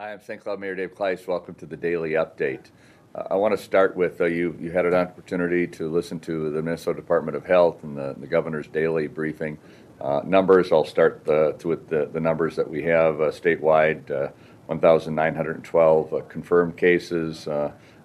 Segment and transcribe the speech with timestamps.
[0.00, 0.42] Hi, I'm St.
[0.42, 1.26] Cloud Mayor Dave Kleis.
[1.26, 2.70] Welcome to the Daily Update.
[3.14, 4.56] Uh, I want to start with uh, you.
[4.58, 8.26] You had an opportunity to listen to the Minnesota Department of Health and the, the
[8.26, 9.58] governor's daily briefing.
[10.00, 10.72] Uh, numbers.
[10.72, 14.10] I'll start the, with the, the numbers that we have uh, statewide.
[14.10, 14.30] Uh,
[14.68, 17.46] 1,912 uh, confirmed cases.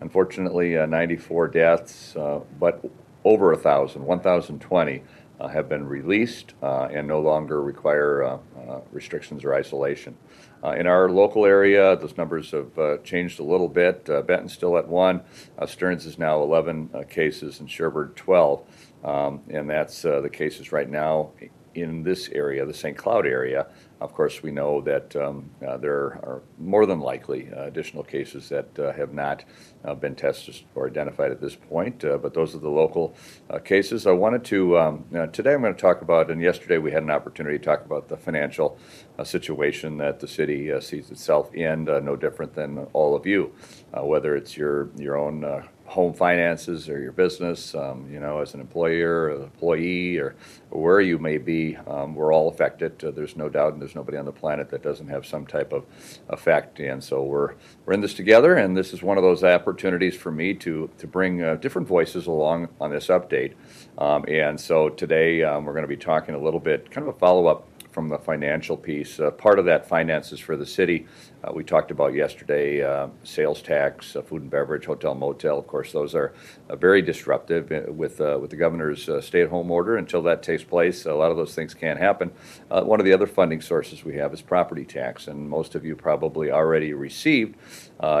[0.00, 2.16] unfortunately, 94 deaths,
[2.58, 2.82] but
[3.24, 5.02] over a thousand, 1,020 uh,
[5.42, 10.16] Uh, have been released uh, and no longer require uh, uh restrictions or isolation.
[10.62, 14.04] Uh, in our local area, those numbers have changed a little bit.
[14.04, 15.20] Benton's still at one.
[15.66, 18.62] Stearns is now 11 cases, and Sherburne 12.
[19.02, 21.32] Um, and that's the cases right now
[21.74, 22.96] in this area, the St.
[22.96, 23.66] Cloud area.
[24.00, 28.48] Of course, we know that um, uh, there are more than likely uh, additional cases
[28.48, 29.44] that uh, have not
[29.84, 33.14] uh, been tested or identified at this point, uh, but those are the local
[33.48, 34.06] uh, cases.
[34.06, 37.10] I wanted to, um, today I'm going to talk about, and yesterday we had an
[37.10, 38.76] opportunity to talk about the financial
[39.22, 43.52] situation that the city sees itself in, no different than all of you,
[43.92, 48.60] whether it's your, your own home finances or your business, um, you know, as an
[48.60, 50.34] employer, or employee, or,
[50.70, 53.04] where you may be, um, we're all affected.
[53.04, 55.70] Uh, there's no doubt, and there's nobody on the planet that doesn't have some type
[55.70, 55.84] of
[56.30, 56.80] effect.
[56.80, 57.52] And so we're
[57.84, 61.06] we're in this together, and this is one of those opportunities for me to to
[61.06, 63.52] bring uh, different voices along on this update.
[63.98, 67.14] Um, and so today um, we're going to be talking a little bit, kind of
[67.14, 69.20] a follow up from the financial piece.
[69.20, 71.06] Uh, part of that finances for the city,
[71.44, 75.58] uh, we talked about yesterday, uh, sales tax, uh, food and beverage, hotel, motel.
[75.58, 76.32] Of course, those are
[76.70, 79.96] uh, very disruptive with with the governor's stay-at-home order.
[79.96, 82.30] Until that takes place, a lot of those things can't happen.
[82.68, 85.94] one of the other funding sources we have is property tax, and most of you
[85.94, 87.56] probably already received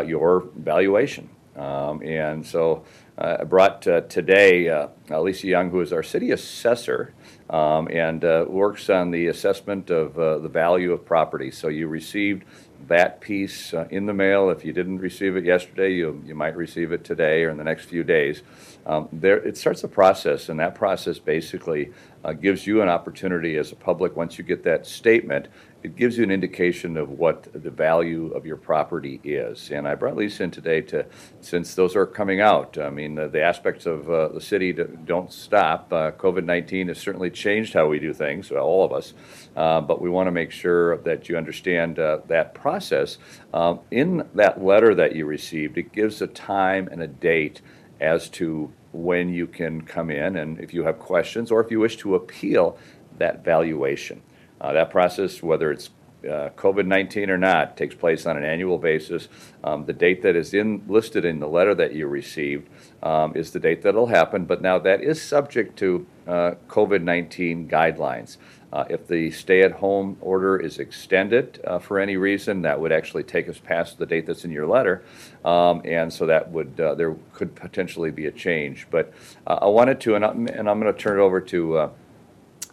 [0.04, 1.30] your valuation.
[1.56, 2.84] Um, and so
[3.18, 7.14] uh, I brought uh, today uh, Lisa Young, who is our city assessor
[7.52, 11.50] um, and uh, works on the assessment of uh, the value of property.
[11.50, 12.44] So you received
[12.88, 14.50] that piece uh, in the mail.
[14.50, 17.64] If you didn't receive it yesterday, you, you might receive it today or in the
[17.64, 18.42] next few days.
[18.86, 21.92] Um, there, it starts a process, and that process basically
[22.40, 25.46] gives you an opportunity as a public, once you get that statement,
[25.82, 29.70] it gives you an indication of what the value of your property is.
[29.70, 31.06] And I brought Lisa in today to,
[31.40, 32.78] since those are coming out.
[32.78, 35.92] I mean, the, the aspects of uh, the city don't stop.
[35.92, 39.14] Uh, COVID 19 has certainly changed how we do things, all of us.
[39.56, 43.18] Uh, but we want to make sure that you understand uh, that process.
[43.52, 47.60] Um, in that letter that you received, it gives a time and a date
[48.00, 51.80] as to when you can come in and if you have questions or if you
[51.80, 52.78] wish to appeal
[53.18, 54.22] that valuation.
[54.62, 55.90] Uh, that process, whether it's
[56.24, 59.28] uh, COVID 19 or not, takes place on an annual basis.
[59.64, 62.68] Um, the date that is in, listed in the letter that you received
[63.02, 67.02] um, is the date that it'll happen, but now that is subject to uh, COVID
[67.02, 68.36] 19 guidelines.
[68.72, 72.90] Uh, if the stay at home order is extended uh, for any reason, that would
[72.90, 75.02] actually take us past the date that's in your letter.
[75.44, 78.86] Um, and so that would, uh, there could potentially be a change.
[78.90, 79.12] But
[79.46, 81.90] uh, I wanted to, and I'm, and I'm going to turn it over to,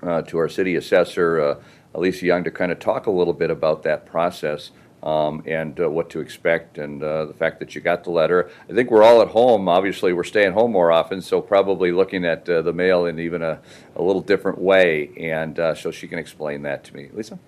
[0.02, 1.58] to our city assessor.
[1.94, 5.90] Lisa Young to kind of talk a little bit about that process um, and uh,
[5.90, 8.50] what to expect and uh, the fact that you got the letter.
[8.70, 9.68] I think we're all at home.
[9.68, 13.42] Obviously, we're staying home more often, so probably looking at uh, the mail in even
[13.42, 13.60] a,
[13.96, 15.12] a little different way.
[15.18, 17.10] And uh, so she can explain that to me.
[17.14, 17.40] Lisa?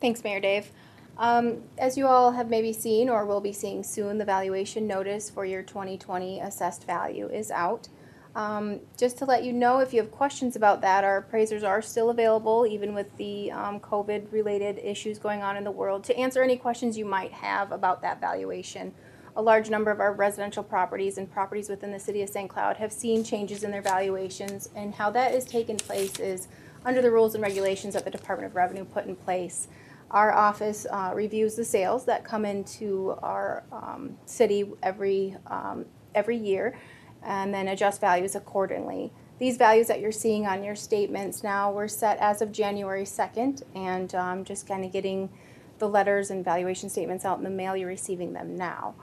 [0.00, 0.70] Thanks, Mayor Dave.
[1.16, 5.28] Um, as you all have maybe seen or will be seeing soon, the valuation notice
[5.28, 7.88] for your 2020 assessed value is out.
[8.34, 11.82] Um, just to let you know, if you have questions about that, our appraisers are
[11.82, 16.16] still available, even with the um, COVID related issues going on in the world, to
[16.16, 18.92] answer any questions you might have about that valuation.
[19.36, 22.50] A large number of our residential properties and properties within the city of St.
[22.50, 26.48] Cloud have seen changes in their valuations, and how that is taken place is
[26.84, 29.68] under the rules and regulations that the Department of Revenue put in place.
[30.10, 35.84] Our office uh, reviews the sales that come into our um, city every um,
[36.14, 36.74] every year
[37.22, 39.12] and then adjust values accordingly.
[39.38, 43.62] These values that you're seeing on your statements now were set as of January 2nd,
[43.74, 45.30] and um, just kind of getting
[45.78, 48.94] the letters and valuation statements out in the mail, you're receiving them now.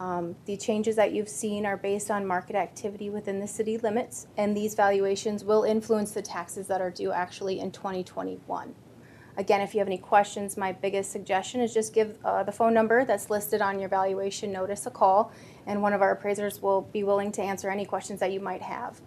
[0.00, 4.26] Um, the changes that you've seen are based on market activity within the city limits,
[4.36, 8.74] and these valuations will influence the taxes that are due actually in 2021.
[9.36, 12.74] Again, if you have any questions, my biggest suggestion is just give uh, the phone
[12.74, 15.32] number that's listed on your valuation notice a call,
[15.66, 18.62] and one of our appraisers will be willing to answer any questions that you might
[18.62, 19.00] have.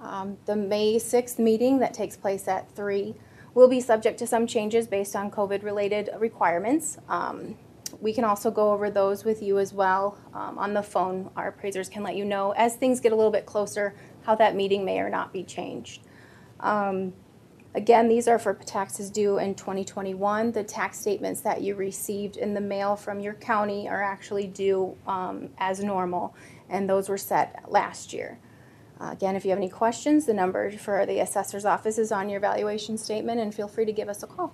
[0.00, 3.14] Um, the May 6th meeting that takes place at 3
[3.54, 6.98] will be subject to some changes based on COVID related requirements.
[7.08, 7.56] Um,
[8.00, 11.30] we can also go over those with you as well um, on the phone.
[11.36, 14.54] Our appraisers can let you know as things get a little bit closer how that
[14.54, 16.02] meeting may or not be changed.
[17.74, 20.50] Again, these are for taxes due in 2021.
[20.50, 24.96] The tax statements that you received in the mail from your county are actually due
[25.06, 26.34] um, as normal,
[26.68, 28.38] and those were set last year.
[29.00, 32.28] Uh, Again, if you have any questions, the number for the assessor's office is on
[32.28, 34.52] your valuation statement, and feel free to give us a call.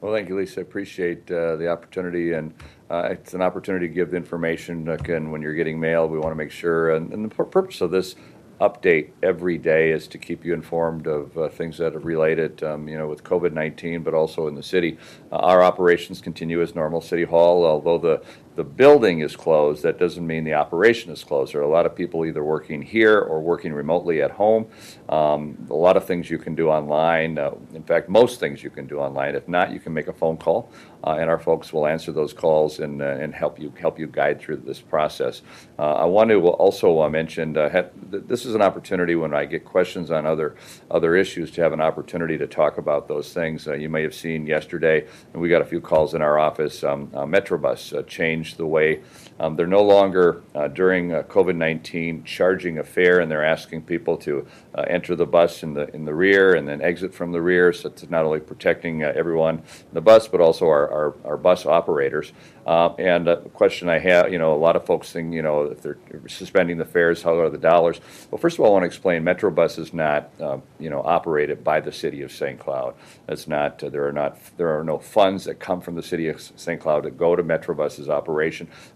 [0.00, 0.60] Well, thank you, Lisa.
[0.60, 2.52] I appreciate uh, the opportunity, and
[2.90, 4.88] uh, it's an opportunity to give the information.
[4.88, 7.80] Again, when you're getting mail, we want to make sure, and, and the pur- purpose
[7.80, 8.16] of this
[8.60, 12.88] update every day is to keep you informed of uh, things that are related, um,
[12.88, 14.96] you know, with COVID-19, but also in the city.
[15.30, 17.00] Uh, Our operations continue as normal.
[17.00, 18.22] City Hall, although the,
[18.56, 21.52] the building is closed, that doesn't mean the operation is closed.
[21.52, 24.66] There are a lot of people either working here or working remotely at home.
[25.08, 27.38] Um, A lot of things you can do online.
[27.38, 29.34] Uh, In fact, most things you can do online.
[29.34, 30.70] If not, you can make a phone call,
[31.04, 34.06] uh, and our folks will answer those calls and, uh, and help you, help you
[34.06, 35.42] guide through this process.
[35.78, 39.34] Uh, I want to also uh, mention, uh, ha- th- this is an opportunity when
[39.34, 40.56] I get questions on other,
[40.90, 43.66] other issues to have an opportunity to talk about those things.
[43.66, 47.08] You may have seen yesterday, and we got a few calls in our office, um,
[47.08, 48.02] Metrobus uh,
[48.46, 49.00] changed the way,
[49.38, 54.16] um, they're no longer uh, during uh, COVID-19 charging a fare, and they're asking people
[54.16, 57.40] to uh, enter the bus in the, in the rear and then exit from the
[57.40, 61.14] rear, so it's not only protecting uh, everyone in the bus, but also our, our,
[61.24, 62.32] our bus operators.
[62.66, 65.62] Uh, And a question I have, you know, a lot of folks think, you know,
[65.62, 68.00] if they're suspending the fares, how are the dollars?
[68.30, 71.62] Well, first of all, I want to explain, Metrobus is not, uh, you know, operated
[71.62, 72.58] by the city of St.
[72.58, 72.94] Cloud.
[73.28, 76.28] It's not, uh, there are not, there are no funds that come from the city
[76.28, 76.80] of St.
[76.80, 78.35] Cloud that go to Metrobus's operation.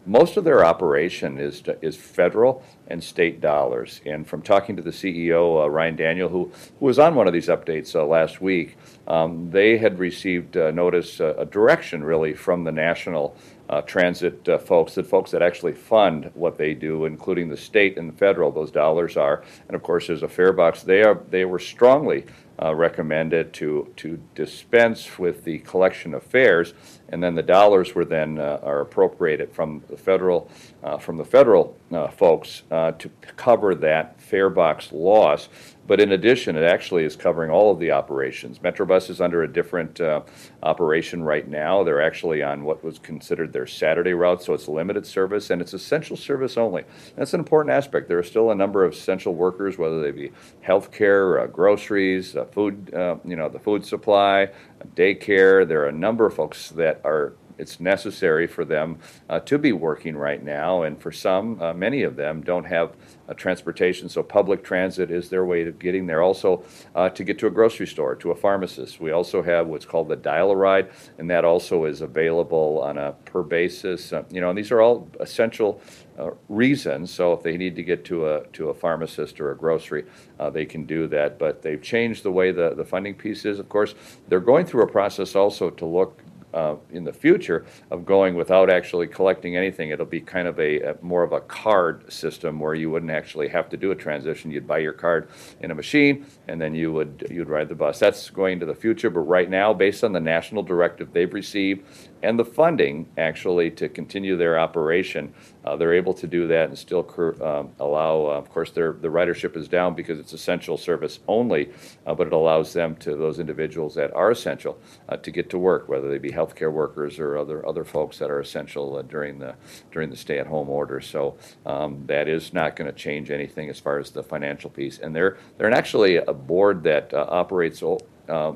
[0.07, 4.01] Most of their operation is, is federal and state dollars.
[4.05, 7.33] And from talking to the CEO, uh, Ryan Daniel, who, who was on one of
[7.33, 8.77] these updates uh, last week,
[9.07, 13.37] um, they had received uh, notice, uh, a direction really from the national
[13.71, 17.97] uh, transit uh, folks, the folks that actually fund what they do, including the state
[17.97, 19.45] and the federal, those dollars are.
[19.69, 20.83] And of course, there's a fare box.
[20.83, 22.25] They are, they were strongly
[22.63, 26.75] uh, recommended to, to dispense with the collection of fares,
[27.09, 30.51] and then the dollars were then, uh, are appropriated from the federal,
[30.83, 35.49] uh, from the federal uh, folks uh, to cover that fare box loss.
[35.87, 38.61] But in addition, it actually is covering all of the operations.
[38.61, 40.23] Metrobus is under a different uh,
[40.63, 41.83] operation right now.
[41.83, 45.75] They're actually on what was considered their Saturday route, so it's limited service and it's
[45.75, 46.85] essential service only.
[47.17, 48.09] That's an important aspect.
[48.09, 50.31] There are still a number of essential workers, whether they be
[50.65, 54.49] healthcare, uh, groceries, uh, food, uh, you know, the food supply,
[54.95, 55.67] daycare.
[55.67, 58.99] There are a number of folks that are it's necessary for them
[59.29, 62.97] uh, to be working right now, and for some, uh, many of them don't have
[63.29, 66.23] uh, transportation, so public transit is their way of getting there.
[66.23, 66.65] Also,
[66.95, 69.01] uh, to get to a grocery store, to a pharmacist.
[69.01, 73.43] We also have what's called the Dial-A-Ride, and that also is available on a per
[73.43, 74.13] basis.
[74.13, 75.81] Uh, you know, and these are all essential
[76.19, 77.13] uh, reasons.
[77.13, 80.07] So if they need to get to a to a pharmacist or a grocery,
[80.39, 81.39] uh, they can do that.
[81.39, 83.59] But they've changed the way the the funding piece is.
[83.59, 83.95] Of course,
[84.29, 86.23] they're going through a process also to look
[86.55, 89.91] uh, in the future of going without actually collecting anything.
[89.91, 93.49] It'll be kind of a, a more of a card system where you wouldn't actually
[93.49, 94.51] have to do a transition.
[94.51, 95.29] You'd buy your card
[95.61, 97.99] in a machine, and then you would you'd ride the bus.
[97.99, 99.11] That's going to the future.
[99.11, 101.87] But right now, based on the national directive they've received
[102.23, 105.33] and the funding actually to continue their operation,
[105.65, 108.27] uh, they're able to do that and still cur- um, allow.
[108.27, 111.71] Uh, of course, their the ridership is down because it's essential service only,
[112.07, 114.79] uh, but it allows them to those individuals that are essential
[115.09, 118.31] uh, to get to work, whether they be healthcare workers or other other folks that
[118.31, 119.55] are essential uh, during the
[119.93, 121.01] during the stay-at-home order.
[121.01, 121.37] So
[121.67, 124.99] um, that is not going to change anything as far as the financial piece.
[124.99, 127.83] And they're they're actually a board that uh, operates.
[128.29, 128.55] Uh,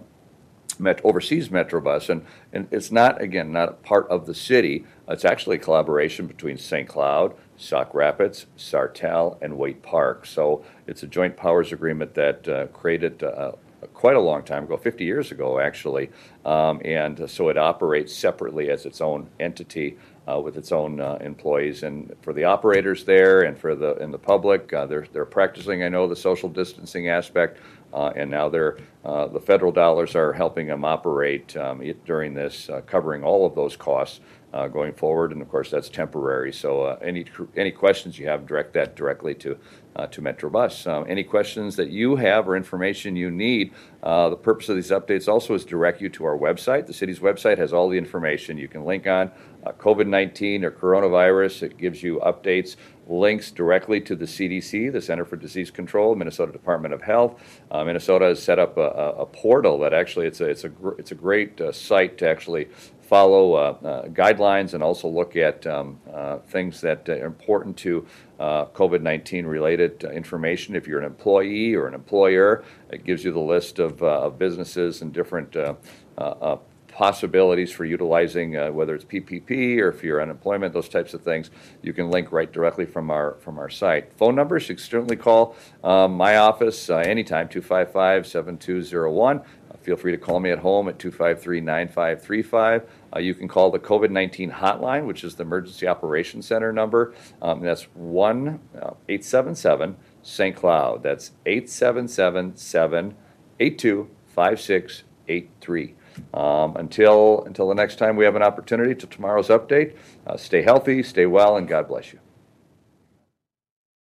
[0.78, 4.84] Met, oversees Metrobus, and, and it's not, again, not part of the city.
[5.08, 6.88] It's actually a collaboration between St.
[6.88, 10.26] Cloud, Sauk Rapids, Sartell, and Waite Park.
[10.26, 13.52] So it's a joint powers agreement that uh, created uh,
[13.92, 16.10] quite a long time ago, 50 years ago, actually.
[16.44, 21.18] Um, and so it operates separately as its own entity uh, with its own uh,
[21.20, 21.82] employees.
[21.82, 25.82] And for the operators there and for the and the public, uh, they're they're practicing.
[25.82, 30.32] I know the social distancing aspect, uh, and now they're uh, the federal dollars are
[30.32, 34.20] helping them operate um, during this, uh, covering all of those costs.
[34.54, 36.52] Uh, going forward, and of course that's temporary.
[36.52, 37.24] So uh, any
[37.56, 39.58] any questions you have, direct that directly to
[39.96, 40.86] uh, to Metrobus.
[40.86, 43.72] Um, any questions that you have or information you need,
[44.04, 46.86] uh, the purpose of these updates also is direct you to our website.
[46.86, 49.32] The city's website has all the information you can link on
[49.64, 51.62] uh, COVID 19 or coronavirus.
[51.62, 56.52] It gives you updates links directly to the CDC, the Center for Disease Control, Minnesota
[56.52, 57.40] Department of Health.
[57.70, 60.68] Uh, Minnesota has set up a, a, a portal that actually it's a it's a
[60.68, 62.68] gr- it's a great uh, site to actually
[63.04, 68.06] follow uh, uh, guidelines and also look at um, uh, things that are important to
[68.40, 70.74] COVID 19 related information.
[70.74, 75.12] If you're an employee or an employer, it gives you the list of, businesses and
[75.12, 75.74] different uh,
[76.18, 76.56] uh,
[76.94, 81.50] possibilities for utilizing uh, whether it's PPP or if you're unemployment, those types of things.
[81.82, 84.12] You can link right directly from our from our site.
[84.14, 89.42] Phone numbers, you can certainly call um, my office uh, anytime 255 7201.
[89.82, 92.88] Feel free to call me at home at 253 9535.
[93.14, 97.12] Uh, You can call the COVID 19 hotline, which is the Emergency Operations Center number.
[97.42, 100.56] Um, that's 1 uh, 877 St.
[100.56, 101.02] Cloud.
[101.02, 105.94] That's 877 782 5683.
[106.32, 110.62] Um, Until until the next time we have an opportunity, till tomorrow's update, uh, stay
[110.62, 112.18] healthy, stay well, and God bless you.